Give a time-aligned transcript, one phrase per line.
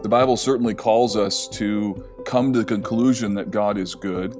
[0.00, 4.32] The Bible certainly calls us to come to the conclusion that God is good,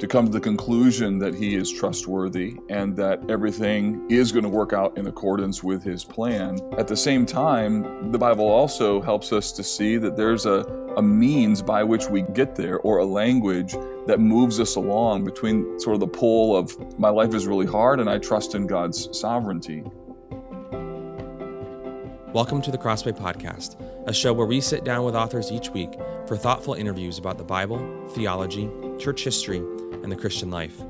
[0.00, 4.48] to come to the conclusion that He is trustworthy, and that everything is going to
[4.48, 6.58] work out in accordance with His plan.
[6.78, 10.64] At the same time, the Bible also helps us to see that there's a,
[10.96, 13.76] a means by which we get there, or a language
[14.06, 18.00] that moves us along between sort of the pull of my life is really hard
[18.00, 19.84] and I trust in God's sovereignty.
[22.34, 23.76] Welcome to the Crossway Podcast,
[24.08, 25.92] a show where we sit down with authors each week
[26.26, 30.80] for thoughtful interviews about the Bible, theology, church history, and the Christian life.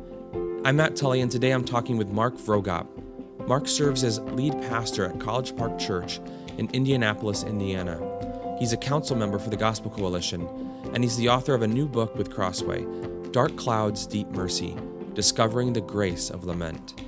[0.65, 2.87] I'm Matt Tully, and today I'm talking with Mark Vroegop.
[3.49, 6.21] Mark serves as lead pastor at College Park Church
[6.59, 7.99] in Indianapolis, Indiana.
[8.61, 10.47] He's a council member for the Gospel Coalition,
[10.95, 12.87] and he's the author of a new book with Crossway,
[13.33, 14.77] Dark Clouds, Deep Mercy
[15.15, 17.03] Discovering the Grace of Lament.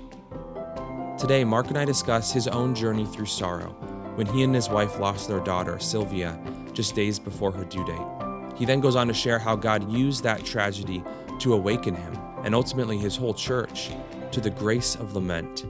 [1.21, 4.99] Today, Mark and I discuss his own journey through sorrow when he and his wife
[4.99, 6.39] lost their daughter, Sylvia,
[6.73, 8.57] just days before her due date.
[8.57, 11.03] He then goes on to share how God used that tragedy
[11.41, 13.91] to awaken him, and ultimately his whole church,
[14.33, 15.65] to the grace of lament,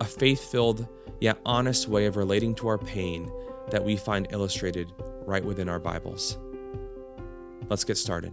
[0.00, 0.86] a faith filled
[1.20, 3.30] yet honest way of relating to our pain
[3.70, 4.92] that we find illustrated
[5.26, 6.38] right within our Bibles.
[7.68, 8.32] Let's get started.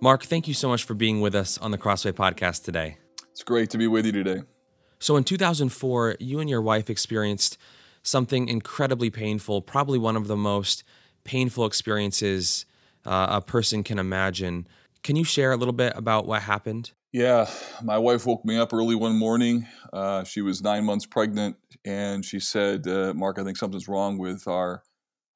[0.00, 2.98] Mark, thank you so much for being with us on the Crossway podcast today.
[3.30, 4.42] It's great to be with you today.
[5.02, 7.58] So in 2004, you and your wife experienced
[8.04, 10.84] something incredibly painful, probably one of the most
[11.24, 12.66] painful experiences
[13.04, 14.68] uh, a person can imagine.
[15.02, 16.92] Can you share a little bit about what happened?
[17.10, 17.50] Yeah,
[17.82, 19.66] my wife woke me up early one morning.
[19.92, 24.18] Uh, she was nine months pregnant, and she said, uh, "Mark, I think something's wrong
[24.18, 24.84] with our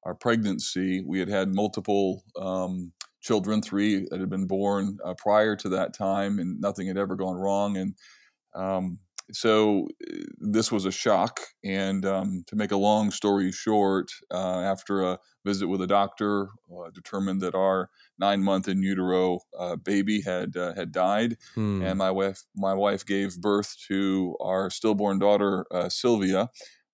[0.03, 1.03] our pregnancy.
[1.05, 5.93] We had had multiple um, children, three that had been born uh, prior to that
[5.93, 7.75] time, and nothing had ever gone wrong.
[7.75, 7.95] And
[8.55, 8.99] um,
[9.31, 11.39] so uh, this was a shock.
[11.63, 16.49] And um, to make a long story short, uh, after a visit with a doctor,
[16.71, 21.81] uh, determined that our nine month in utero uh, baby had uh, had died, hmm.
[21.81, 26.49] and my wife my wife gave birth to our stillborn daughter uh, Sylvia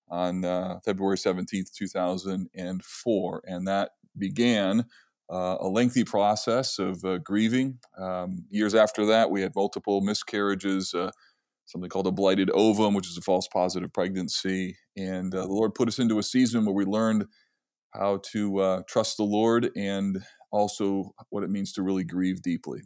[0.08, 0.42] on
[0.84, 4.86] February seventeenth, two thousand and four, and that began.
[5.30, 7.78] a lengthy process of grieving.
[7.98, 10.94] Um, years after that, we had multiple miscarriages,
[11.66, 14.76] something called a blighted ovum, which is a false positive pregnancy.
[14.96, 17.26] And uh, the Lord put us into a season where we learned
[17.92, 22.82] how to uh, trust the Lord and also what it means to really grieve deeply.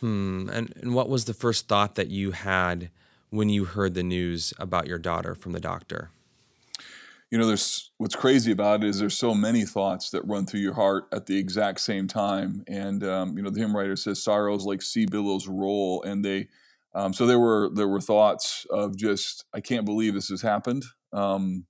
[0.00, 0.48] Hmm.
[0.52, 2.90] And, and what was the first thought that you had
[3.30, 6.10] when you heard the news about your daughter from the doctor?
[7.30, 10.60] You know, there's what's crazy about it is there's so many thoughts that run through
[10.60, 12.62] your heart at the exact same time.
[12.68, 16.48] And um, you know, the hymn writer says sorrows like sea billows roll, and they
[16.94, 20.84] um, so there were there were thoughts of just I can't believe this has happened.
[21.12, 21.66] Um,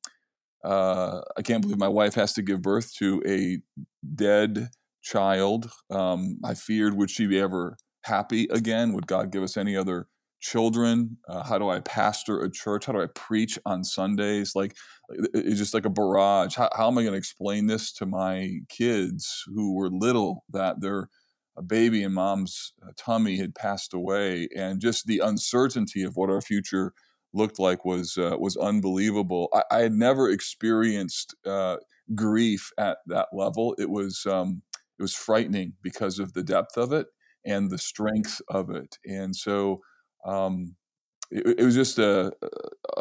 [0.65, 3.59] uh, I can't believe my wife has to give birth to a
[4.15, 4.71] dead
[5.03, 5.71] child.
[5.91, 8.93] Um, I feared would she be ever happy again?
[8.93, 10.09] Would God give us any other
[10.41, 11.19] children?
[11.29, 12.87] Uh, how do I pastor a church?
[12.87, 14.53] How do I preach on Sundays?
[14.55, 14.75] Like
[15.09, 16.55] it's just like a barrage.
[16.55, 20.81] How, how am I going to explain this to my kids who were little that
[20.81, 21.09] they're
[21.57, 26.31] a baby in mom's uh, tummy had passed away, and just the uncertainty of what
[26.31, 26.93] our future
[27.33, 29.49] looked like was uh, was unbelievable.
[29.53, 31.77] I, I, had never experienced uh,
[32.15, 33.75] grief at that level.
[33.79, 34.63] It was um,
[34.99, 37.07] it was frightening because of the depth of it
[37.45, 39.81] and the strength of it, and so.
[40.25, 40.77] Um,
[41.31, 42.33] it, it was just a,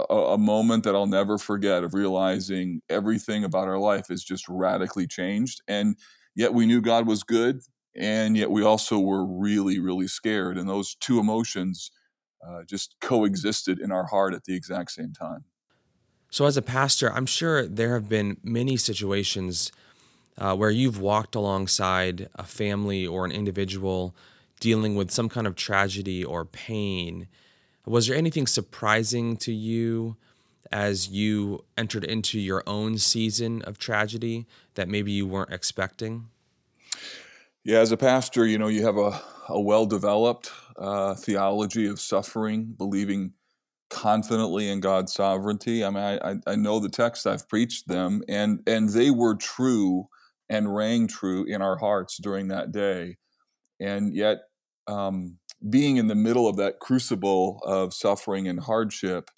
[0.09, 4.47] a, a moment that I'll never forget of realizing everything about our life is just
[4.47, 5.97] radically changed, and
[6.35, 7.61] yet we knew God was good
[7.95, 11.91] and yet we also were really really scared and those two emotions
[12.45, 15.45] uh, just coexisted in our heart at the exact same time.
[16.29, 19.71] So as a pastor i'm sure there have been many situations
[20.37, 24.15] uh, where you've walked alongside a family or an individual
[24.59, 27.27] dealing with some kind of tragedy or pain.
[27.85, 30.15] Was there anything surprising to you
[30.71, 36.29] as you entered into your own season of tragedy that maybe you weren't expecting
[37.63, 41.99] yeah, as a pastor, you know, you have a, a well developed uh, theology of
[41.99, 43.33] suffering, believing
[43.89, 45.85] confidently in God's sovereignty.
[45.85, 50.07] I mean, I, I know the text, I've preached them, and, and they were true
[50.49, 53.17] and rang true in our hearts during that day.
[53.79, 54.39] And yet,
[54.87, 55.37] um,
[55.69, 59.29] being in the middle of that crucible of suffering and hardship,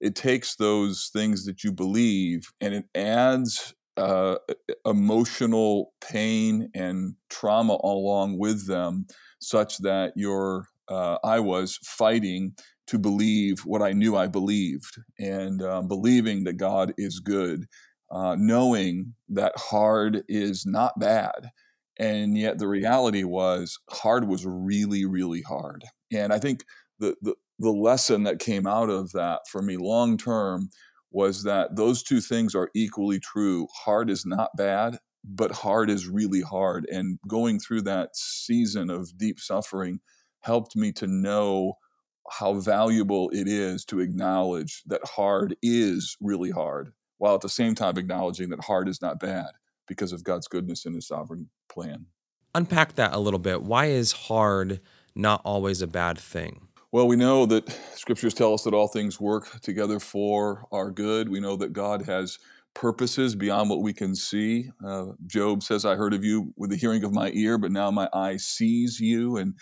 [0.00, 4.38] it takes those things that you believe and it adds uh,
[4.84, 9.06] emotional pain and trauma along with them,
[9.40, 12.54] such that your uh, I was fighting
[12.88, 17.66] to believe what I knew I believed, and um, believing that God is good.
[18.10, 21.50] uh, knowing that hard is not bad.
[21.98, 25.84] And yet the reality was hard was really, really hard.
[26.12, 26.64] And I think
[26.98, 30.70] the, the, the lesson that came out of that for me long term
[31.10, 33.66] was that those two things are equally true.
[33.84, 36.86] Hard is not bad, but hard is really hard.
[36.90, 40.00] And going through that season of deep suffering
[40.40, 41.74] helped me to know
[42.30, 47.74] how valuable it is to acknowledge that hard is really hard, while at the same
[47.74, 49.48] time acknowledging that hard is not bad
[49.88, 52.06] because of God's goodness and his sovereign plan.
[52.54, 53.62] Unpack that a little bit.
[53.62, 54.80] Why is hard
[55.14, 56.68] not always a bad thing?
[56.92, 61.28] Well, we know that scriptures tell us that all things work together for our good.
[61.28, 62.38] We know that God has
[62.74, 64.70] purposes beyond what we can see.
[64.84, 67.90] Uh, Job says, I heard of you with the hearing of my ear, but now
[67.92, 69.36] my eye sees you.
[69.36, 69.54] And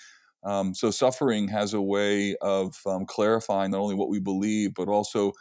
[0.43, 4.89] um, so suffering has a way of um, clarifying not only what we believe, but
[4.89, 5.33] also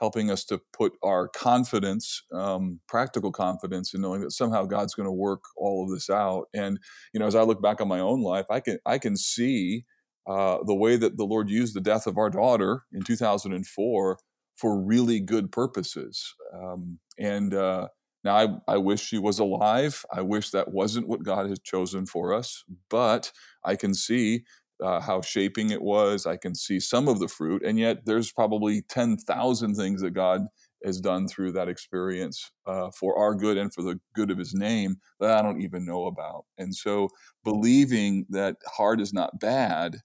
[0.00, 5.06] helping us to put our confidence, um, practical confidence, in knowing that somehow God's going
[5.06, 6.46] to work all of this out.
[6.54, 6.78] And
[7.12, 9.84] you know, as I look back on my own life, I can I can see
[10.26, 14.18] uh, the way that the Lord used the death of our daughter in 2004
[14.56, 16.34] for really good purposes.
[16.54, 17.88] Um, and uh,
[18.24, 18.36] now
[18.68, 20.04] I, I wish she was alive.
[20.12, 23.32] I wish that wasn't what God has chosen for us, but
[23.64, 24.44] I can see
[24.82, 26.26] uh, how shaping it was.
[26.26, 30.42] I can see some of the fruit, and yet there's probably 10,000 things that God
[30.84, 34.54] has done through that experience uh, for our good and for the good of his
[34.54, 36.44] name that I don't even know about.
[36.58, 37.08] And so
[37.44, 40.00] believing that hard is not bad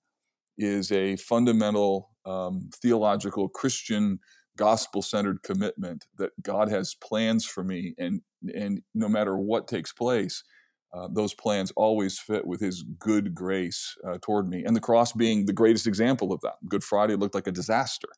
[0.60, 4.20] is a fundamental um, theological Christian
[4.58, 8.22] gospel centered commitment that God has plans for me, and
[8.54, 10.44] and no matter what takes place,
[10.94, 14.64] uh, those plans always fit with His good grace uh, toward me.
[14.66, 16.56] And the cross being the greatest example of that.
[16.68, 18.10] Good Friday looked like a disaster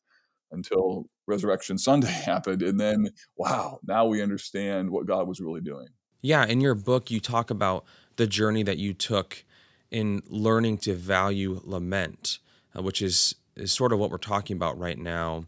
[0.50, 5.88] until Resurrection Sunday happened, and then wow, now we understand what God was really doing.
[6.22, 7.84] Yeah, in your book, you talk about
[8.16, 9.44] the journey that you took
[9.92, 12.38] in learning to value lament,
[12.76, 15.44] uh, which is, is sort of what we're talking about right now.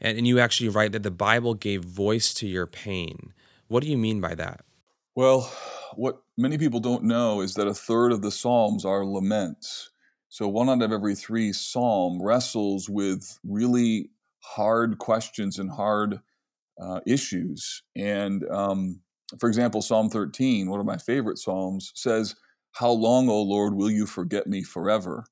[0.00, 3.32] And, and you actually write that the Bible gave voice to your pain.
[3.68, 4.60] What do you mean by that?
[5.16, 5.50] Well,
[5.94, 9.90] what many people don't know is that a third of the Psalms are laments.
[10.28, 14.10] So one out of every three psalm wrestles with really
[14.40, 16.20] hard questions and hard
[16.80, 17.82] uh, issues.
[17.96, 19.00] And um,
[19.38, 22.36] for example, Psalm 13, one of my favorite psalms, says,
[22.72, 25.24] How long, O Lord, will you forget me forever?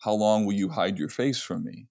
[0.00, 1.88] How long will you hide your face from me?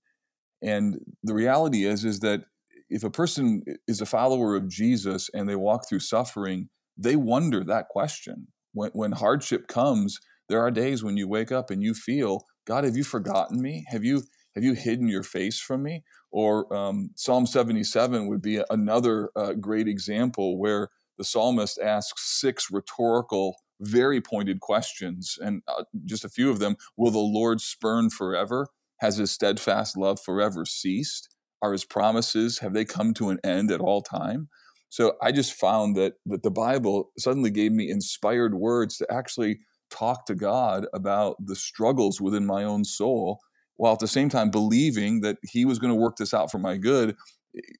[0.61, 2.45] And the reality is, is that
[2.89, 7.63] if a person is a follower of Jesus and they walk through suffering, they wonder
[7.63, 8.47] that question.
[8.71, 10.19] When, when hardship comes,
[10.49, 13.85] there are days when you wake up and you feel, God, have you forgotten me?
[13.89, 14.23] Have you
[14.55, 16.03] have you hidden your face from me?
[16.31, 22.67] Or um, Psalm 77 would be another uh, great example where the psalmist asks six
[22.71, 28.09] rhetorical, very pointed questions, and uh, just a few of them Will the Lord spurn
[28.09, 28.67] forever?
[28.99, 31.29] Has his steadfast love forever ceased?
[31.61, 34.49] Are his promises, have they come to an end at all time?
[34.89, 39.59] So I just found that that the Bible suddenly gave me inspired words to actually
[39.89, 43.39] talk to God about the struggles within my own soul,
[43.75, 46.59] while at the same time believing that He was going to work this out for
[46.59, 47.15] my good.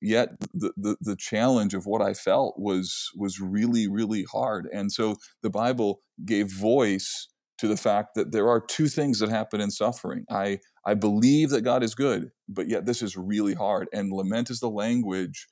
[0.01, 4.92] Yet the, the, the challenge of what I felt was was really really hard, and
[4.92, 7.27] so the Bible gave voice
[7.57, 10.25] to the fact that there are two things that happen in suffering.
[10.30, 13.87] I I believe that God is good, but yet this is really hard.
[13.94, 15.47] And lament is the language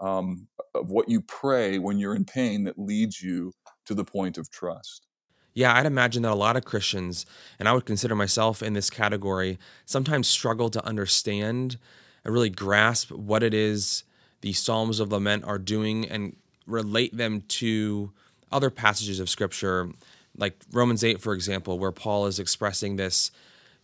[0.00, 3.52] um, of what you pray when you're in pain that leads you
[3.86, 5.06] to the point of trust.
[5.54, 7.26] Yeah, I'd imagine that a lot of Christians,
[7.58, 11.78] and I would consider myself in this category, sometimes struggle to understand
[12.24, 14.04] and really grasp what it is
[14.42, 16.36] the Psalms of Lament are doing and
[16.66, 18.12] relate them to
[18.50, 19.90] other passages of Scripture,
[20.36, 23.30] like Romans 8, for example, where Paul is expressing this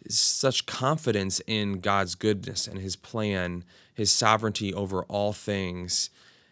[0.09, 3.65] such confidence in God's goodness and His plan,
[3.95, 6.11] His sovereignty over all things.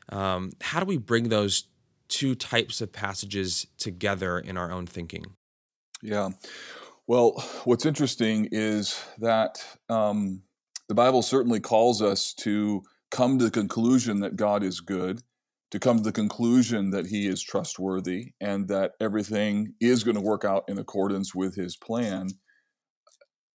[0.09, 1.65] Um, how do we bring those
[2.09, 5.27] two types of passages together in our own thinking?
[6.03, 6.31] Yeah.
[7.07, 7.33] Well,
[7.65, 10.43] what's interesting is that um,
[10.89, 15.23] the Bible certainly calls us to come to the conclusion that God is good,
[15.71, 20.21] to come to the conclusion that He is trustworthy, and that everything is going to
[20.21, 22.29] work out in accordance with His plan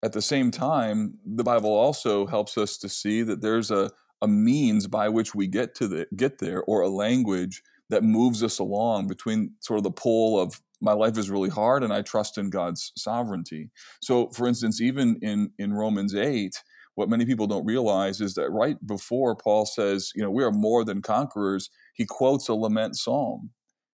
[0.03, 4.27] at the same time, the Bible also helps us to see that there's a, a
[4.27, 8.59] means by which we get to the get there, or a language that moves us
[8.59, 12.37] along between sort of the pole of my life is really hard and I trust
[12.39, 13.69] in God's sovereignty.
[14.01, 16.55] So, for instance, even in in Romans eight,
[17.01, 20.51] what many people don't realize is that right before Paul says, you know, we are
[20.51, 23.49] more than conquerors, he quotes a lament psalm.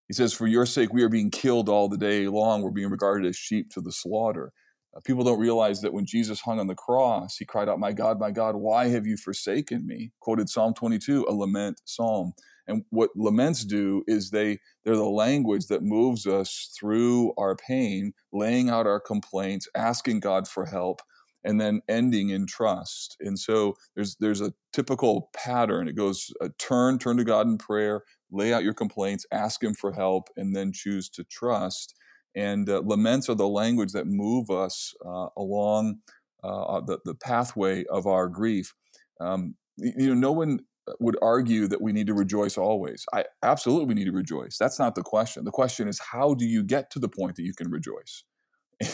[0.10, 2.62] He says, For your sake, we are being killed all the day long.
[2.62, 4.52] We're being regarded as sheep to the slaughter.
[4.94, 7.94] Uh, people don't realize that when Jesus hung on the cross, he cried out, My
[7.94, 10.12] God, my God, why have you forsaken me?
[10.20, 12.34] Quoted Psalm 22, a lament psalm.
[12.68, 18.12] And what laments do is they they're the language that moves us through our pain,
[18.34, 21.02] laying out our complaints, asking God for help,
[21.48, 23.16] and then ending in trust.
[23.22, 25.88] And so there's there's a typical pattern.
[25.88, 29.74] It goes uh, turn turn to God in prayer, lay out your complaints, ask Him
[29.74, 31.96] for help, and then choose to trust.
[32.36, 36.00] And uh, laments are the language that move us uh, along
[36.44, 38.76] uh, uh, the, the pathway of our grief.
[39.20, 40.60] Um, you know, no one
[41.00, 43.06] would argue that we need to rejoice always.
[43.14, 44.58] I absolutely we need to rejoice.
[44.58, 45.46] That's not the question.
[45.46, 48.24] The question is how do you get to the point that you can rejoice?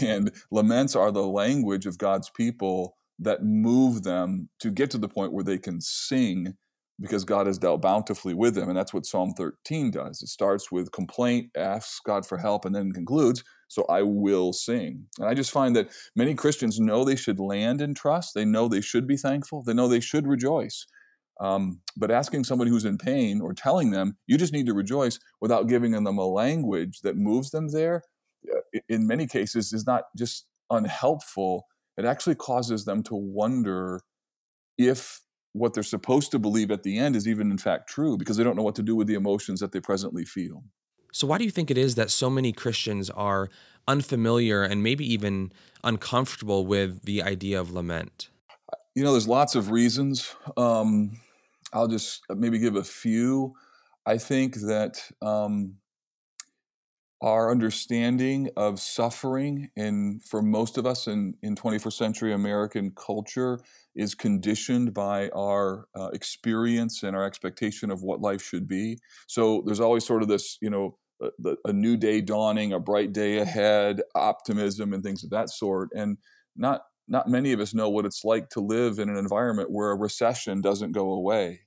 [0.02, 5.10] And laments are the language of God's people that move them to get to the
[5.10, 6.56] point where they can sing
[7.00, 8.70] because God has dealt bountifully with them.
[8.70, 10.22] And that's what Psalm 13 does.
[10.22, 15.08] It starts with complaint, asks God for help, and then concludes, So I will sing.
[15.20, 18.34] And I just find that many Christians know they should land in trust.
[18.34, 19.64] They know they should be thankful.
[19.64, 20.86] They know they should rejoice.
[21.40, 25.20] Um, but asking somebody who's in pain or telling them, you just need to rejoice
[25.42, 28.04] without giving them a language that moves them there,
[28.90, 31.68] in many cases is not just unhelpful.
[31.98, 34.02] It actually causes them to wonder
[34.78, 35.22] if
[35.54, 38.44] what they're supposed to believe at the end is even in fact true because they
[38.44, 40.64] don't know what to do with the emotions that they presently feel.
[41.12, 43.50] So, why do you think it is that so many Christians are
[43.88, 45.52] unfamiliar and maybe even
[45.84, 48.30] uncomfortable with the idea of lament?
[48.96, 50.36] You know, there's lots of reasons.
[50.58, 51.20] Um,
[51.72, 53.54] I'll just maybe give a few.
[54.08, 55.76] I think that um,
[57.24, 63.60] our understanding of suffering, and for most of us in, in 21st century American culture,
[63.96, 69.00] is conditioned by our uh, experience and our expectation of what life should be.
[69.28, 73.14] So there's always sort of this, you know, a, a new day dawning, a bright
[73.14, 75.90] day ahead, optimism, and things of that sort.
[75.96, 76.18] And
[76.58, 79.92] not not many of us know what it's like to live in an environment where
[79.92, 81.62] a recession doesn't go away,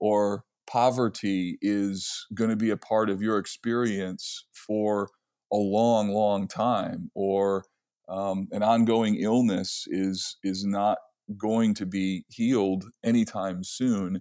[0.00, 5.08] or poverty is going to be a part of your experience for
[5.52, 7.64] a long, long time, or
[8.08, 10.98] um, an ongoing illness is is not
[11.38, 14.20] going to be healed anytime soon.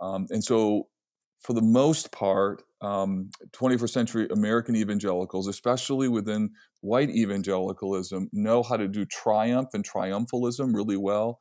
[0.00, 0.88] Um, and so,
[1.40, 8.76] for the most part, um, 21st century American evangelicals, especially within white evangelicalism, know how
[8.76, 11.38] to do triumph and triumphalism really well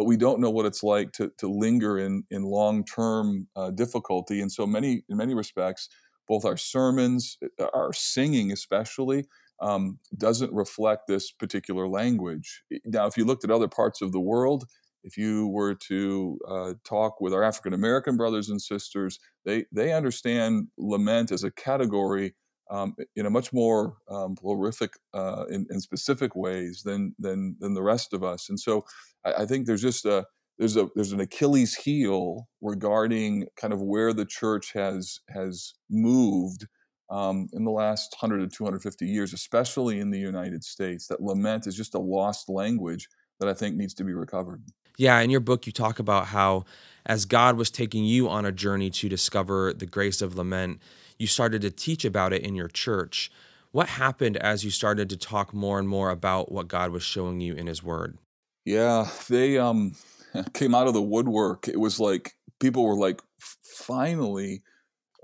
[0.00, 4.40] but we don't know what it's like to, to linger in, in long-term uh, difficulty.
[4.40, 5.90] And so many, in many respects,
[6.26, 9.26] both our sermons, uh, our singing especially,
[9.60, 12.62] um, doesn't reflect this particular language.
[12.86, 14.64] Now, if you looked at other parts of the world,
[15.04, 19.92] if you were to uh, talk with our African American brothers and sisters, they they
[19.92, 22.34] understand lament as a category
[22.70, 27.74] um, in a much more um, prolific uh, in, in, specific ways than than than
[27.74, 28.48] the rest of us.
[28.48, 28.84] And so
[29.24, 30.24] I, I, think there's just a
[30.58, 36.66] there's a there's an Achilles heel regarding kind of where the church has has moved
[37.10, 41.08] um, in the last 100 to 250 years, especially in the United States.
[41.08, 43.08] That lament is just a lost language
[43.40, 44.62] that I think needs to be recovered.
[44.96, 46.64] Yeah, in your book, you talk about how
[47.06, 50.80] as God was taking you on a journey to discover the grace of lament,
[51.18, 53.30] you started to teach about it in your church.
[53.72, 57.40] What happened as you started to talk more and more about what God was showing
[57.40, 58.18] you in His Word?
[58.64, 59.94] Yeah, they um,
[60.54, 61.68] came out of the woodwork.
[61.68, 64.62] It was like people were like, finally,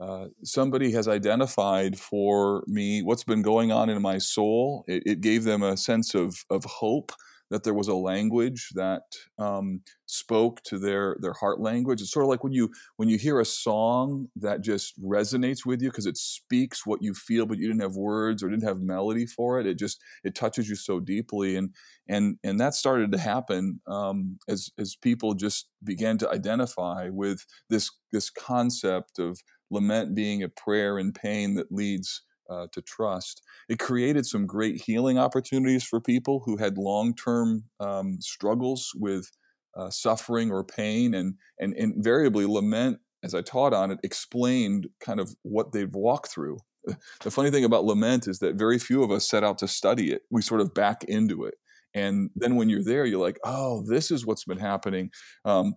[0.00, 4.84] uh, somebody has identified for me what's been going on in my soul.
[4.86, 7.12] It, it, gave them a sense of of hope
[7.50, 9.02] that there was a language that
[9.38, 12.00] um, spoke to their their heart language.
[12.00, 15.80] It's sort of like when you when you hear a song that just resonates with
[15.80, 18.80] you because it speaks what you feel, but you didn't have words or didn't have
[18.80, 19.66] melody for it.
[19.66, 21.70] It just it touches you so deeply, and
[22.08, 27.44] and and that started to happen um, as as people just began to identify with
[27.70, 33.42] this this concept of lament being a prayer in pain that leads uh, to trust.
[33.68, 39.30] It created some great healing opportunities for people who had long term um, struggles with
[39.76, 45.20] uh, suffering or pain, and, and invariably lament, as I taught on it, explained kind
[45.20, 46.58] of what they've walked through.
[47.24, 50.12] The funny thing about lament is that very few of us set out to study
[50.12, 50.22] it.
[50.30, 51.54] We sort of back into it.
[51.94, 55.10] And then when you're there, you're like, oh, this is what's been happening
[55.44, 55.74] um,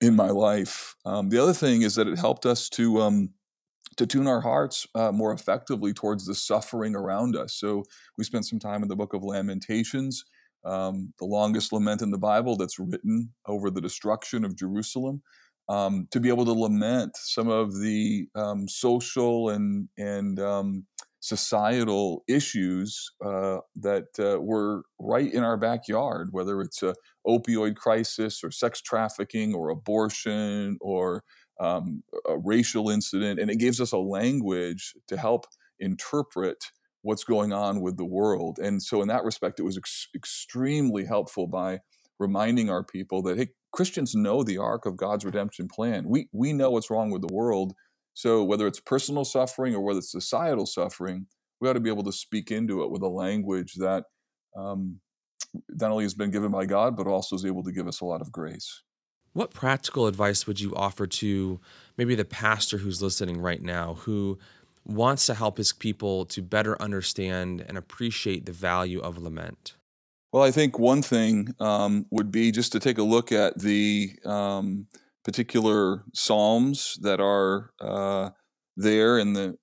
[0.00, 0.94] in my life.
[1.04, 3.30] Um, the other thing is that it helped us to um,
[3.96, 7.54] to tune our hearts uh, more effectively towards the suffering around us.
[7.54, 7.84] So
[8.16, 10.24] we spent some time in the book of Lamentations.
[10.64, 15.22] um, the longest lament in the Bible that's written over the destruction of Jerusalem.
[15.68, 20.86] Um, to be able to lament some of the um, social and and um,
[21.20, 26.94] societal issues uh, that uh, were right in our backyard, whether it's a
[27.26, 31.22] opioid crisis or sex trafficking or abortion or
[31.60, 35.46] um, a racial incident, and it gives us a language to help
[35.80, 36.64] interpret
[37.02, 38.58] what's going on with the world.
[38.60, 41.80] And so, in that respect, it was ex- extremely helpful by
[42.18, 46.08] reminding our people that hey, Christians know the arc of God's redemption plan.
[46.08, 47.74] We we know what's wrong with the world.
[48.14, 51.26] So whether it's personal suffering or whether it's societal suffering,
[51.60, 54.04] we ought to be able to speak into it with a language that
[54.56, 55.00] um,
[55.70, 58.04] not only has been given by God, but also is able to give us a
[58.06, 58.82] lot of grace.
[59.32, 61.60] What practical advice would you offer to
[61.96, 64.38] maybe the pastor who's listening right now who
[64.84, 69.74] wants to help his people to better understand and appreciate the value of lament?
[70.32, 74.12] Well, I think one thing um, would be just to take a look at the
[74.24, 74.86] um,
[75.24, 78.30] particular psalms that are uh,
[78.76, 79.56] there in the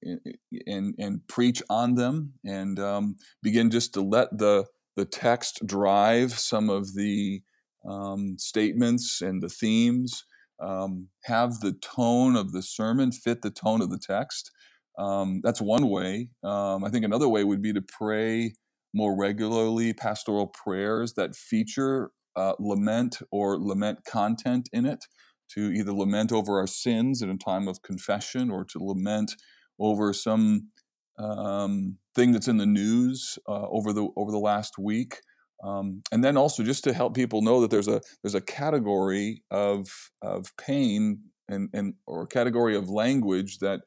[0.68, 6.34] and and preach on them and um, begin just to let the the text drive
[6.34, 7.42] some of the
[7.88, 10.24] um, statements and the themes.
[10.62, 14.52] Um, have the tone of the sermon fit the tone of the text.
[14.98, 16.30] Um, that's one way.
[16.44, 18.54] Um, I think another way would be to pray
[18.94, 25.06] more regularly pastoral prayers that feature uh, lament or lament content in it
[25.54, 29.36] to either lament over our sins in a time of confession or to lament
[29.80, 30.70] over some
[31.18, 35.20] um, thing that's in the news uh, over the over the last week,
[35.64, 39.44] um, and then also just to help people know that there's a there's a category
[39.52, 43.82] of of pain and and or category of language that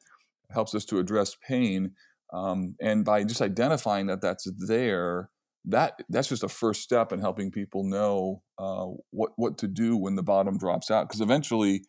[0.51, 1.91] helps us to address pain,
[2.31, 5.29] um, and by just identifying that that's there,
[5.65, 9.97] that that's just a first step in helping people know uh, what what to do
[9.97, 11.07] when the bottom drops out.
[11.07, 11.83] Because eventually,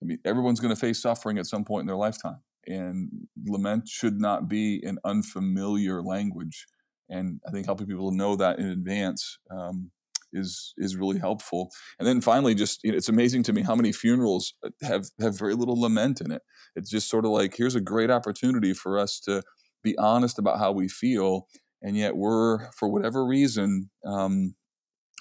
[0.00, 3.10] I mean, everyone's going to face suffering at some point in their lifetime, and
[3.46, 6.66] lament should not be an unfamiliar language.
[7.08, 9.90] And I think helping people know that in advance um,
[10.32, 11.70] is is really helpful.
[11.98, 15.06] And then finally, just you know, it's amazing to me how many funerals uh, have
[15.20, 16.42] have very little lament in it.
[16.76, 19.42] It's just sort of like here's a great opportunity for us to
[19.82, 21.46] be honest about how we feel
[21.82, 24.54] and yet we're for whatever reason um,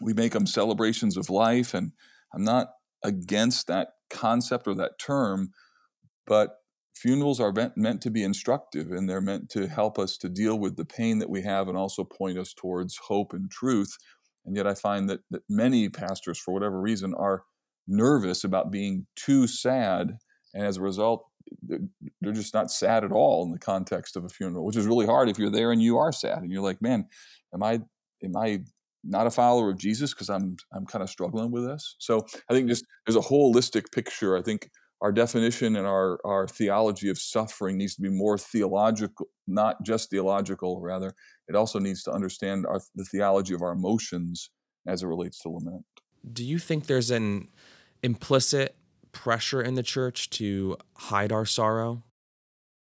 [0.01, 1.91] we make them celebrations of life and
[2.33, 2.69] i'm not
[3.03, 5.51] against that concept or that term
[6.25, 6.57] but
[6.97, 10.75] funerals are meant, to be instructive and they're meant to help us to deal with
[10.77, 13.97] the pain that we have and also point us towards hope and truth
[14.45, 17.43] and yet i find that, that many pastors for whatever reason are
[17.87, 20.17] nervous about being too sad
[20.53, 21.25] and as a result
[21.61, 25.05] they're just not sad at all in the context of a funeral, which is really
[25.05, 27.05] hard if you're there and you are sad and you're like, man,
[27.53, 27.79] am I
[28.23, 28.61] am I
[29.03, 31.95] not a follower of Jesus because I'm I'm kind of struggling with this.
[31.99, 34.37] So I think just there's a holistic picture.
[34.37, 34.69] I think
[35.01, 40.09] our definition and our our theology of suffering needs to be more theological, not just
[40.09, 40.81] theological.
[40.81, 41.13] Rather,
[41.47, 44.49] it also needs to understand our, the theology of our emotions
[44.87, 45.85] as it relates to lament.
[46.31, 47.47] Do you think there's an
[48.03, 48.75] implicit
[49.11, 52.03] pressure in the church to hide our sorrow?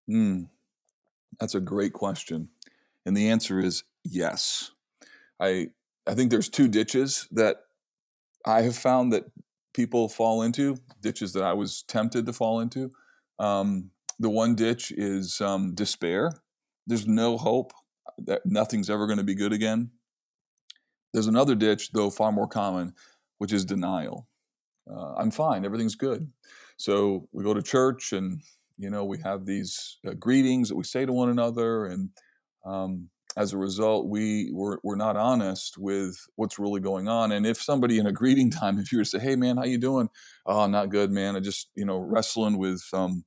[0.09, 0.49] Mm,
[1.38, 2.49] that's a great question.
[3.05, 4.71] And the answer is yes.
[5.40, 5.68] I
[6.07, 7.59] I think there's two ditches that
[8.47, 9.25] I have found that
[9.79, 12.91] people fall into, ditches that I was tempted to fall into.
[13.38, 16.33] Um, the one ditch is um, despair.
[16.87, 17.73] There's no hope
[18.27, 19.91] that nothing's ever going to be good again.
[21.12, 22.95] There's another ditch, though far more common,
[23.38, 24.27] which is denial
[24.91, 26.31] uh, I'm fine, everything's good.
[26.77, 28.41] So we go to church and,
[28.77, 31.87] you know, we have these uh, greetings that we say to one another.
[31.87, 32.11] And
[32.64, 37.31] um, as a result, we, we're, we're not honest with what's really going on.
[37.31, 39.64] And if somebody in a greeting time, if you were to say, hey, man, how
[39.64, 40.09] you doing?
[40.44, 41.37] Oh, not good, man.
[41.37, 43.24] I just, you know, wrestling with um,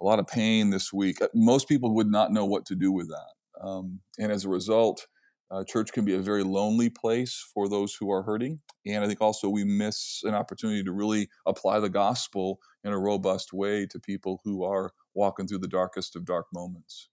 [0.00, 1.20] a lot of pain this week.
[1.20, 3.66] Uh, most people would not know what to do with that.
[3.66, 5.08] Um, and as a result,
[5.50, 8.60] uh, church can be a very lonely place for those who are hurting.
[8.86, 12.98] And I think also we miss an opportunity to really apply the gospel in a
[12.98, 17.08] robust way to people who are walking through the darkest of dark moments.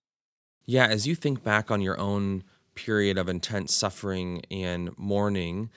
[0.66, 5.70] Yeah, as you think back on your own period of intense suffering and mourning,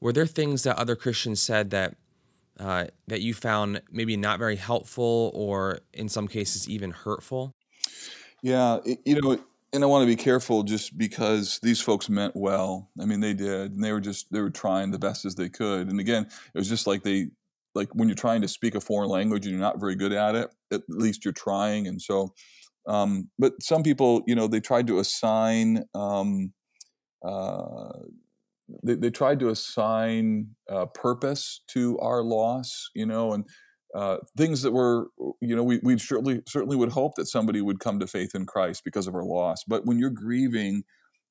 [0.00, 1.96] were there things that other Christians said that
[2.60, 7.54] uh, that you found maybe not very helpful or in some cases even hurtful?
[8.42, 9.38] Yeah, you know,
[9.72, 12.90] and I want to be careful just because these folks meant well.
[13.00, 15.48] I mean, they did, and they were just they were trying the best as they
[15.48, 15.88] could.
[15.88, 17.28] And again, it was just like they
[17.74, 20.34] like when you're trying to speak a foreign language and you're not very good at
[20.34, 21.86] it, at least you're trying.
[21.86, 22.34] And so,
[22.86, 26.52] um, but some people, you know, they tried to assign um,
[27.24, 27.92] uh,
[28.82, 33.44] they, they tried to assign uh, purpose to our loss, you know, and
[33.94, 35.08] uh, things that were,
[35.40, 38.46] you know, we we certainly certainly would hope that somebody would come to faith in
[38.46, 39.58] Christ because of our loss.
[39.66, 40.84] But when you're grieving,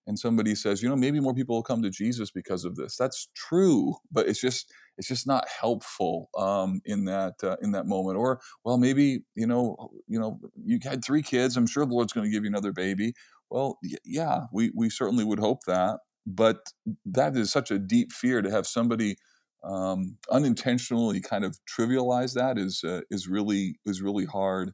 [0.08, 2.98] and somebody says, you know, maybe more people will come to Jesus because of this.
[2.98, 7.86] That's true, but it's just it's just not helpful um, in that uh, in that
[7.86, 8.18] moment.
[8.18, 11.58] Or well, maybe you know, you know, you had three kids.
[11.58, 13.14] I'm sure the Lord's going to give you another baby.
[13.50, 16.72] Well, yeah, we we certainly would hope that, but
[17.06, 19.18] that is such a deep fear to have somebody
[19.64, 24.72] um, unintentionally kind of trivialize that is uh, is really is really hard.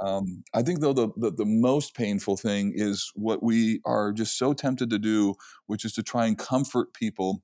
[0.00, 4.38] Um, I think though the, the, the most painful thing is what we are just
[4.38, 5.34] so tempted to do,
[5.66, 7.42] which is to try and comfort people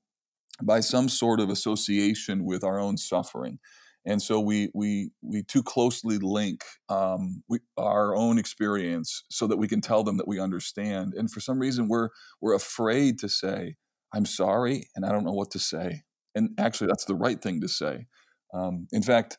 [0.61, 3.59] by some sort of association with our own suffering.
[4.05, 9.57] And so we we we too closely link um, we, our own experience so that
[9.57, 11.13] we can tell them that we understand.
[11.15, 12.09] And for some reason, we're
[12.41, 13.77] we're afraid to say,
[14.13, 16.03] "I'm sorry," and I don't know what to say
[16.35, 18.05] and actually that's the right thing to say
[18.53, 19.37] um, in fact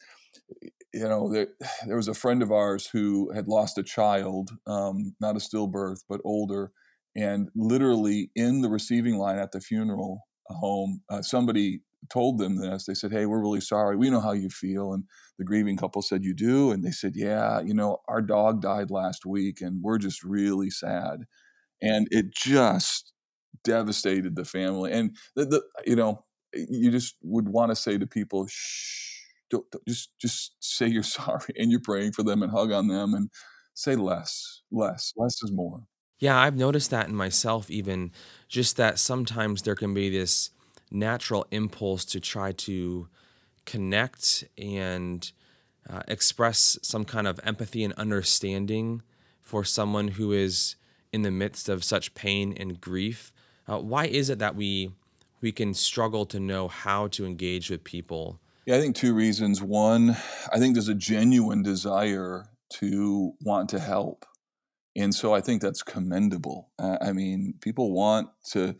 [0.94, 1.48] you know there,
[1.86, 6.02] there, was a friend of ours who had lost a child um, not a stillbirth
[6.08, 6.72] but older
[7.16, 11.80] and literally in the receiving line at the funeral home uh, somebody
[12.10, 12.86] told them this.
[12.86, 13.96] They said hey we're really sorry.
[13.96, 14.92] We know how you feel.
[14.92, 15.04] And
[15.38, 16.70] the grieving couple said you do?
[16.70, 20.70] And they said yeah you know our dog died last week and we're just really
[20.70, 21.24] sad.
[21.82, 23.12] And it just
[23.62, 24.92] devastated the family.
[24.92, 29.13] And the, the you know you just would want to say to people, shh,
[29.54, 32.88] don't, don't, just just say you're sorry and you're praying for them and hug on
[32.88, 33.30] them and
[33.74, 35.82] say less, less, less is more.
[36.18, 38.12] Yeah, I've noticed that in myself, even
[38.48, 40.50] just that sometimes there can be this
[40.90, 43.08] natural impulse to try to
[43.66, 45.30] connect and
[45.90, 49.02] uh, express some kind of empathy and understanding
[49.42, 50.76] for someone who is
[51.12, 53.32] in the midst of such pain and grief.
[53.68, 54.90] Uh, why is it that we
[55.40, 58.40] we can struggle to know how to engage with people?
[58.66, 59.62] Yeah, I think two reasons.
[59.62, 60.16] One,
[60.50, 64.24] I think there's a genuine desire to want to help.
[64.96, 66.70] And so I think that's commendable.
[66.78, 68.76] I mean, people want to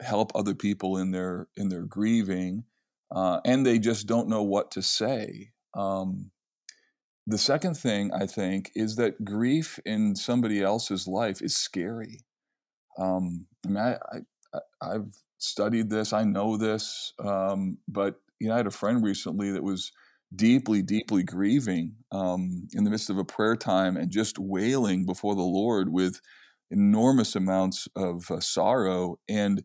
[0.00, 2.64] help other people in their in their grieving,
[3.10, 5.50] uh, and they just don't know what to say.
[5.74, 6.30] Um,
[7.26, 12.20] the second thing I think is that grief in somebody else's life is scary.
[12.96, 13.98] Um, I mean, I,
[14.54, 16.12] I, I've studied this.
[16.12, 17.12] I know this.
[17.18, 19.92] Um, but you know, I had a friend recently that was
[20.34, 25.34] deeply, deeply grieving um, in the midst of a prayer time and just wailing before
[25.34, 26.20] the Lord with
[26.70, 29.18] enormous amounts of uh, sorrow.
[29.28, 29.62] And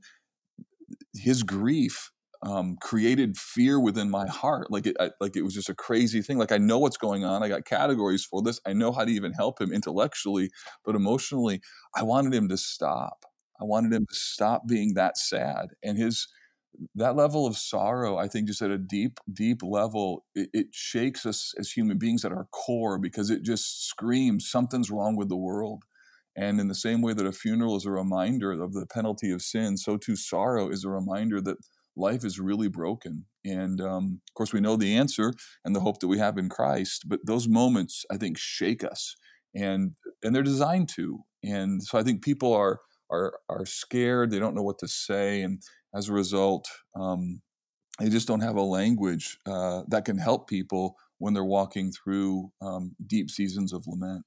[1.14, 2.12] his grief
[2.44, 4.70] um, created fear within my heart.
[4.72, 6.38] Like it, I, like it was just a crazy thing.
[6.38, 7.42] Like I know what's going on.
[7.44, 8.60] I got categories for this.
[8.66, 10.52] I know how to even help him intellectually,
[10.84, 11.62] but emotionally,
[11.96, 13.26] I wanted him to stop.
[13.60, 15.70] I wanted him to stop being that sad.
[15.84, 16.28] And his
[16.96, 21.26] that level of sorrow, I think, just at a deep, deep level, it, it, shakes
[21.26, 25.36] us as human beings at our core because it just screams something's wrong with the
[25.36, 25.84] world.
[26.36, 29.42] And in the same way that a funeral is a reminder of the penalty of
[29.42, 31.58] sin, so too sorrow is a reminder that
[31.96, 33.26] life is really broken.
[33.46, 35.34] And um, of course, we know the answer
[35.64, 37.04] and the hope that we have in Christ.
[37.08, 39.16] But those moments, I think, shake us,
[39.54, 39.92] and
[40.24, 41.20] and they're designed to.
[41.44, 42.80] And so I think people are
[43.12, 44.32] are are scared.
[44.32, 45.62] They don't know what to say, and
[45.96, 47.42] as a result, um,
[48.00, 52.52] they just don't have a language uh, that can help people when they're walking through
[52.62, 54.26] um, deep seasons of lament.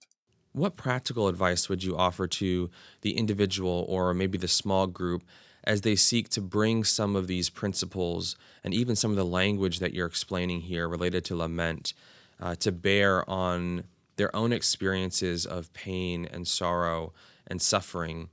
[0.52, 2.70] What practical advice would you offer to
[3.02, 5.22] the individual or maybe the small group
[5.64, 9.80] as they seek to bring some of these principles and even some of the language
[9.80, 11.92] that you're explaining here related to lament
[12.40, 13.84] uh, to bear on
[14.16, 17.12] their own experiences of pain and sorrow
[17.46, 18.30] and suffering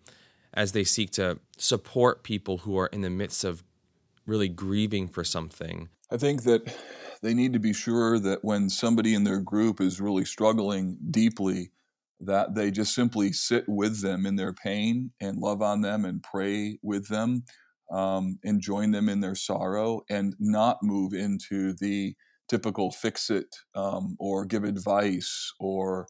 [0.56, 3.64] as they seek to support people who are in the midst of
[4.26, 5.90] really grieving for something?
[6.12, 6.74] I think that
[7.22, 11.72] they need to be sure that when somebody in their group is really struggling deeply,
[12.20, 16.24] that they just simply sit with them in their pain and love on them and
[16.24, 17.44] pray with them
[17.92, 22.16] um, and join them in their sorrow and not move into the
[22.48, 26.08] typical fix it um, or give advice or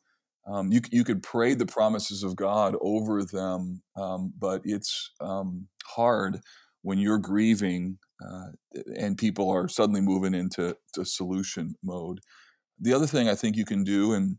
[0.47, 5.67] um, you, you could pray the promises of God over them, um, but it's um,
[5.85, 6.39] hard
[6.81, 8.47] when you're grieving uh,
[8.95, 12.19] and people are suddenly moving into solution mode.
[12.79, 14.37] The other thing I think you can do, and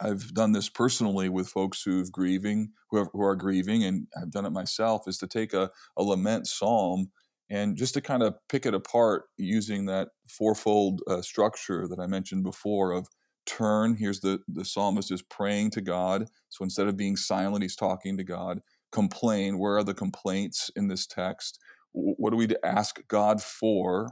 [0.00, 4.30] I've done this personally with folks who've grieving, who are, who are grieving, and I've
[4.30, 7.10] done it myself, is to take a, a lament psalm
[7.50, 12.06] and just to kind of pick it apart using that fourfold uh, structure that I
[12.06, 13.06] mentioned before of
[13.46, 17.76] turn here's the the psalmist is praying to god so instead of being silent he's
[17.76, 18.60] talking to god
[18.92, 21.58] complain where are the complaints in this text
[21.94, 24.10] what are we to ask God for?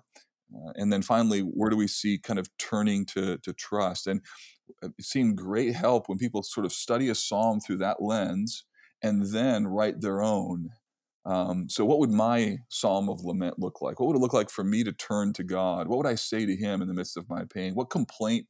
[0.55, 4.07] Uh, and then finally, where do we see kind of turning to, to trust?
[4.07, 4.21] And
[4.83, 8.65] uh, seen great help when people sort of study a psalm through that lens
[9.03, 10.71] and then write their own.
[11.25, 13.99] Um, so, what would my psalm of lament look like?
[13.99, 15.87] What would it look like for me to turn to God?
[15.87, 17.75] What would I say to Him in the midst of my pain?
[17.75, 18.47] What complaint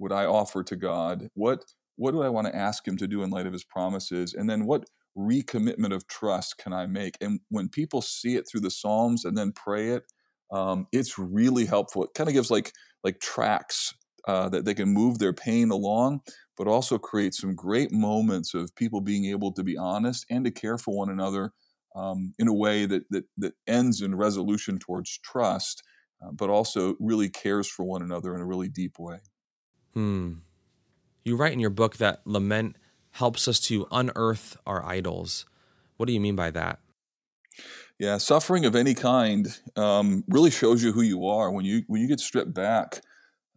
[0.00, 1.28] would I offer to God?
[1.34, 1.64] What
[1.96, 4.34] what do I want to ask Him to do in light of His promises?
[4.34, 4.86] And then what
[5.16, 7.16] recommitment of trust can I make?
[7.20, 10.04] And when people see it through the Psalms and then pray it,
[10.50, 12.02] um, it's really helpful.
[12.04, 12.72] It kind of gives like
[13.04, 13.94] like tracks
[14.26, 16.20] uh, that they can move their pain along,
[16.56, 20.50] but also create some great moments of people being able to be honest and to
[20.50, 21.52] care for one another
[21.94, 25.82] um, in a way that, that that ends in resolution towards trust,
[26.22, 29.18] uh, but also really cares for one another in a really deep way.
[29.94, 30.34] Hmm.
[31.24, 32.76] You write in your book that lament
[33.12, 35.46] helps us to unearth our idols.
[35.96, 36.78] What do you mean by that?
[37.98, 42.00] Yeah, suffering of any kind um, really shows you who you are when you when
[42.00, 43.02] you get stripped back.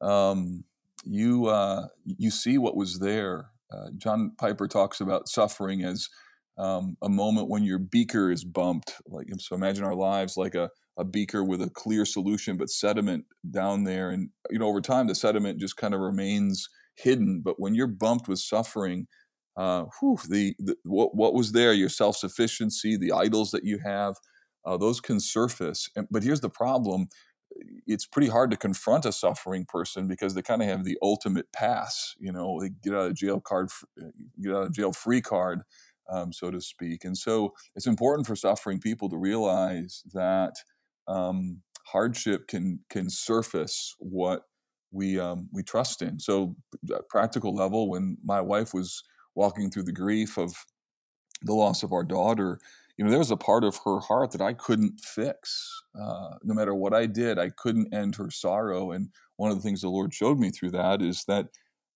[0.01, 0.65] Um,
[1.05, 3.45] you uh, you see what was there.
[3.71, 6.09] Uh, John Piper talks about suffering as
[6.57, 8.95] um, a moment when your beaker is bumped.
[9.07, 13.25] Like so, imagine our lives like a a beaker with a clear solution, but sediment
[13.49, 17.41] down there, and you know over time the sediment just kind of remains hidden.
[17.43, 19.07] But when you're bumped with suffering,
[19.57, 23.79] uh, whew, the, the what what was there, your self sufficiency, the idols that you
[23.79, 24.15] have,
[24.65, 25.89] uh, those can surface.
[25.95, 27.07] And, but here's the problem:
[27.87, 31.51] it's pretty hard to confront a suffering person because they kind of have the ultimate
[31.53, 32.15] pass.
[32.19, 33.69] You know, they get out of jail card,
[34.01, 34.05] uh,
[34.41, 35.61] get out of jail free card,
[36.09, 37.03] um, so to speak.
[37.03, 40.55] And so it's important for suffering people to realize that
[41.07, 44.43] um, hardship can can surface what
[44.91, 46.19] we um, we trust in.
[46.19, 46.55] So,
[47.09, 49.03] practical level, when my wife was
[49.35, 50.53] walking through the grief of
[51.41, 52.59] the loss of our daughter,
[52.97, 55.83] you know, there was a part of her heart that I couldn't fix.
[55.99, 58.91] Uh, no matter what I did, I couldn't end her sorrow.
[58.91, 61.47] And one of the things the Lord showed me through that is that,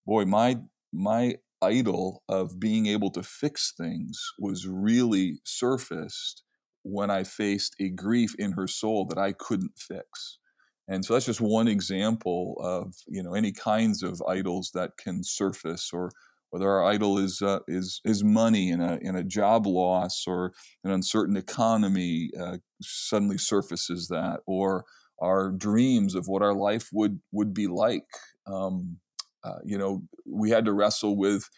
[0.05, 0.57] boy, my
[0.91, 6.43] my idol of being able to fix things was really surfaced
[6.89, 10.39] when I faced a grief in her soul that I couldn't fix.
[10.87, 15.23] And so that's just one example of you know any kinds of idols that can
[15.23, 16.11] surface or
[16.49, 20.53] whether our idol is uh, is is money in a in a job loss or
[20.83, 24.85] an uncertain economy uh, suddenly surfaces that, or
[25.21, 28.07] our dreams of what our life would would be like.
[28.45, 28.97] Um,
[29.43, 31.49] uh, you know, we had to wrestle with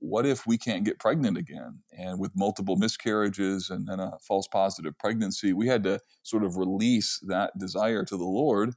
[0.00, 4.48] what if we can't get pregnant again, and with multiple miscarriages and then a false
[4.48, 8.74] positive pregnancy, we had to sort of release that desire to the Lord.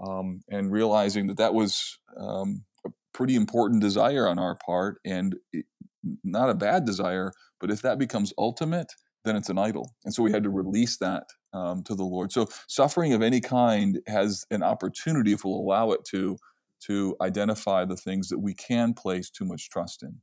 [0.00, 5.34] Um, and realizing that that was um, a pretty important desire on our part and
[5.52, 5.66] it,
[6.22, 8.92] not a bad desire but if that becomes ultimate
[9.24, 9.94] then it's an idol.
[10.04, 12.32] And so we had to release that um, to the lord.
[12.32, 16.38] So suffering of any kind has an opportunity if we'll allow it to
[16.80, 20.20] to identify the things that we can place too much trust in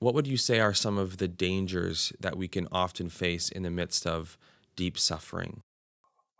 [0.00, 3.62] what would you say are some of the dangers that we can often face in
[3.62, 4.38] the midst of
[4.76, 5.62] deep suffering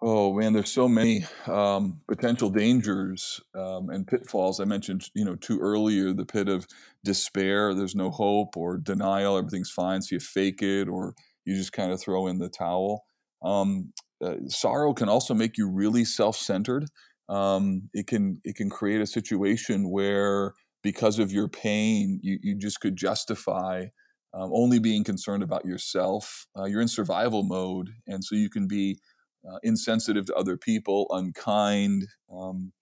[0.00, 4.60] Oh man, there's so many um, potential dangers um, and pitfalls.
[4.60, 6.68] I mentioned, you know, too earlier the pit of
[7.04, 7.74] despair.
[7.74, 9.36] There's no hope or denial.
[9.36, 13.06] Everything's fine, so you fake it, or you just kind of throw in the towel.
[13.42, 13.92] Um,
[14.22, 16.86] uh, sorrow can also make you really self-centered.
[17.28, 20.54] Um, it can it can create a situation where
[20.88, 23.84] because of your pain, you you just could justify
[24.32, 26.46] um, only being concerned about yourself.
[26.58, 28.98] Uh, you're in survival mode, and so you can be
[29.46, 32.06] uh, insensitive to other people, unkind.
[32.32, 32.72] Um,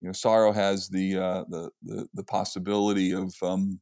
[0.00, 3.80] you know, sorrow has the, uh, the, the the possibility of um,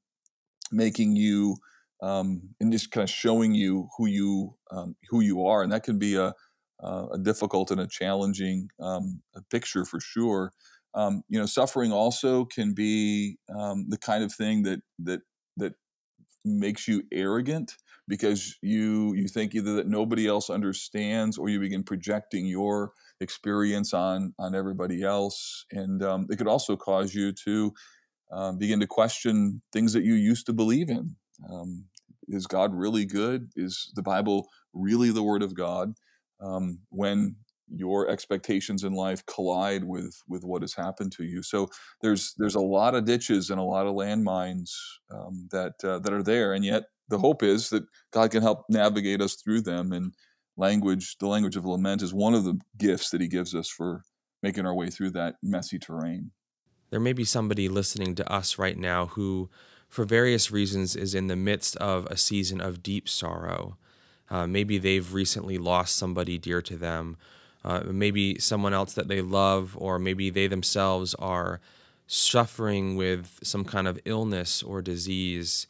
[0.72, 1.58] making you
[2.00, 5.84] um, and just kind of showing you who you um, who you are, and that
[5.84, 6.32] can be a
[7.12, 10.52] a difficult and a challenging um, a picture for sure.
[10.94, 15.20] Um, you know, suffering also can be the kind of thing that that
[15.56, 15.74] that
[16.44, 17.72] makes you arrogant
[18.06, 23.94] because you you think either that nobody else understands or you begin projecting your experience
[23.94, 25.64] on on everybody else.
[25.70, 27.72] And um, it could also cause you to
[28.32, 31.16] um, begin to question things that you used to believe in.
[31.50, 31.86] Um,
[32.28, 33.50] is god really good?
[33.56, 35.94] Is the bible really the word of god?
[36.40, 37.36] Um, when
[37.68, 41.42] your expectations in life collide with with what has happened to you.
[41.42, 41.68] So
[42.00, 44.70] there's there's a lot of ditches and a lot of landmines
[45.10, 48.64] um, that uh, that are there, and yet the hope is that God can help
[48.68, 49.92] navigate us through them.
[49.92, 50.12] And
[50.56, 54.02] language, the language of lament, is one of the gifts that He gives us for
[54.42, 56.30] making our way through that messy terrain.
[56.90, 59.50] There may be somebody listening to us right now who,
[59.88, 63.78] for various reasons, is in the midst of a season of deep sorrow.
[64.30, 67.16] Uh, maybe they've recently lost somebody dear to them.
[67.64, 71.60] Uh, maybe someone else that they love, or maybe they themselves are
[72.06, 75.66] suffering with some kind of illness or disease.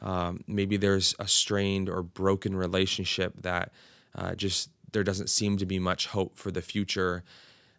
[0.00, 3.72] Um, maybe there's a strained or broken relationship that
[4.14, 7.24] uh, just there doesn't seem to be much hope for the future.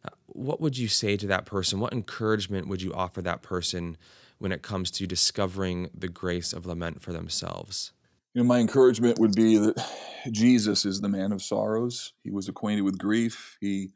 [0.04, 1.80] Uh, what would you say to that person?
[1.80, 3.98] What encouragement would you offer that person
[4.38, 7.92] when it comes to discovering the grace of lament for themselves?
[8.36, 9.82] You know, my encouragement would be that
[10.30, 12.12] Jesus is the man of sorrows.
[12.22, 13.58] He was acquainted with grief.
[13.62, 13.92] He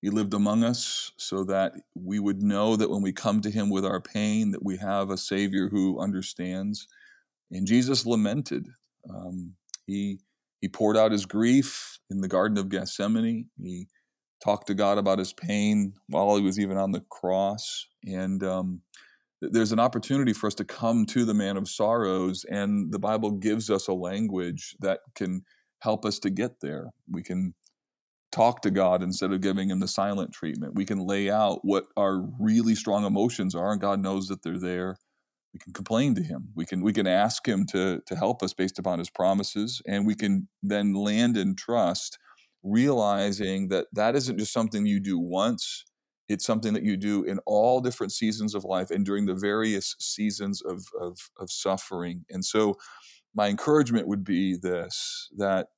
[0.00, 3.68] he lived among us so that we would know that when we come to him
[3.68, 6.86] with our pain, that we have a Savior who understands.
[7.50, 8.68] And Jesus lamented.
[9.12, 9.56] Um,
[9.88, 10.20] he
[10.60, 13.50] he poured out his grief in the Garden of Gethsemane.
[13.60, 13.88] He
[14.42, 17.88] talked to God about his pain while he was even on the cross.
[18.06, 18.82] And um,
[19.40, 23.30] there's an opportunity for us to come to the man of sorrows, and the Bible
[23.30, 25.42] gives us a language that can
[25.80, 26.90] help us to get there.
[27.10, 27.54] We can
[28.32, 30.74] talk to God instead of giving him the silent treatment.
[30.74, 34.58] We can lay out what our really strong emotions are, and God knows that they're
[34.58, 34.96] there.
[35.52, 36.50] We can complain to him.
[36.54, 40.06] We can we can ask him to to help us based upon his promises, and
[40.06, 42.18] we can then land in trust,
[42.62, 45.84] realizing that that isn't just something you do once.
[46.30, 49.96] It's something that you do in all different seasons of life and during the various
[49.98, 52.24] seasons of, of, of suffering.
[52.30, 52.76] And so,
[53.34, 55.68] my encouragement would be this that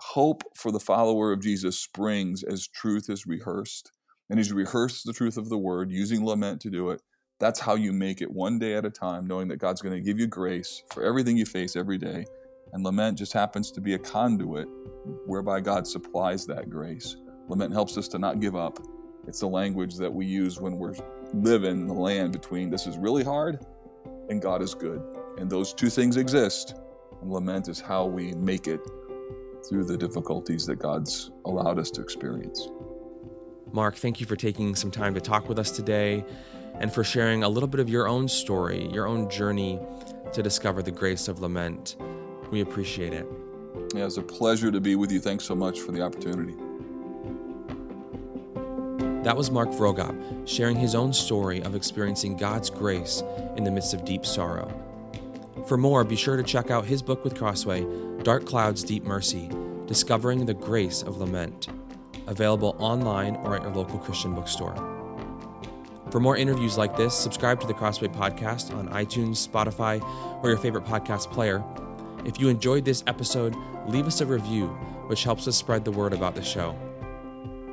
[0.00, 3.92] hope for the follower of Jesus springs as truth is rehearsed.
[4.28, 7.00] And as you rehearse the truth of the word, using lament to do it,
[7.38, 10.00] that's how you make it one day at a time, knowing that God's going to
[10.00, 12.26] give you grace for everything you face every day.
[12.74, 14.68] And lament just happens to be a conduit
[15.26, 17.16] whereby God supplies that grace.
[17.48, 18.78] Lament helps us to not give up.
[19.30, 20.96] It's the language that we use when we're
[21.32, 23.64] living in the land between this is really hard
[24.28, 25.00] and God is good.
[25.38, 26.74] And those two things exist.
[27.22, 28.80] And lament is how we make it
[29.68, 32.70] through the difficulties that God's allowed us to experience.
[33.70, 36.24] Mark, thank you for taking some time to talk with us today
[36.80, 39.78] and for sharing a little bit of your own story, your own journey
[40.32, 41.94] to discover the grace of lament.
[42.50, 43.28] We appreciate it.
[43.94, 45.20] Yeah, it's a pleasure to be with you.
[45.20, 46.56] Thanks so much for the opportunity.
[49.22, 53.22] That was Mark Vroegop sharing his own story of experiencing God's grace
[53.56, 54.72] in the midst of deep sorrow.
[55.66, 57.84] For more, be sure to check out his book with Crossway,
[58.22, 59.50] Dark Clouds, Deep Mercy
[59.86, 61.68] Discovering the Grace of Lament,
[62.28, 64.74] available online or at your local Christian bookstore.
[66.10, 70.02] For more interviews like this, subscribe to the Crossway Podcast on iTunes, Spotify,
[70.42, 71.62] or your favorite podcast player.
[72.24, 73.54] If you enjoyed this episode,
[73.86, 74.68] leave us a review,
[75.08, 76.74] which helps us spread the word about the show.